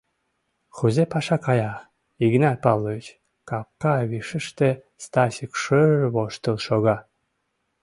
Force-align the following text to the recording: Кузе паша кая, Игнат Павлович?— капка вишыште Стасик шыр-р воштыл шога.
Кузе 0.75 1.03
паша 1.13 1.37
кая, 1.45 1.73
Игнат 2.25 2.57
Павлович?— 2.65 3.05
капка 3.49 3.93
вишыште 4.09 4.69
Стасик 5.03 5.51
шыр-р 5.61 6.03
воштыл 6.15 6.57
шога. 6.65 6.97